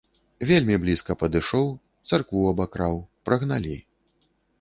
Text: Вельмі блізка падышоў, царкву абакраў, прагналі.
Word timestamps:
Вельмі 0.51 0.77
блізка 0.85 1.15
падышоў, 1.23 1.67
царкву 2.11 2.41
абакраў, 2.53 2.95
прагналі. 3.29 3.77